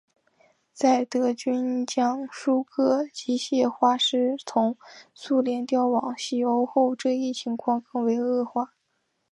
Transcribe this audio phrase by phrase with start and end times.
[0.73, 4.75] 在德军将数个机械化师从
[5.13, 8.73] 苏联调往西欧后这一情况更为恶化。